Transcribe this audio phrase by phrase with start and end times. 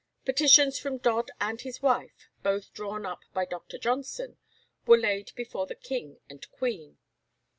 [0.25, 3.77] Petitions from Dodd and his wife, both drawn up by Dr.
[3.77, 4.37] Johnson,
[4.87, 6.97] were laid before the King and Queen.